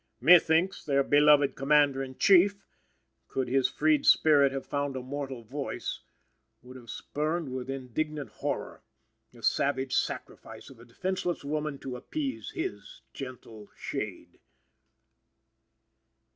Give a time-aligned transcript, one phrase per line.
[0.19, 2.65] Methinks their beloved Commander in Chief,
[3.27, 5.99] could his freed spirit have found a mortal voice,
[6.63, 8.81] would have spurned, with indignant horror,
[9.31, 14.39] the savage sacrifice of a defenseless woman to appease his gentle shade.